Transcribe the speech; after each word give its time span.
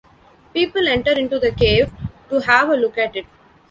People 0.55 0.87
enter 0.87 1.11
into 1.11 1.37
the 1.37 1.51
cave 1.51 1.93
to 2.31 2.39
have 2.39 2.69
a 2.69 2.75
look 2.75 2.97
at 2.97 3.15
it. 3.15 3.27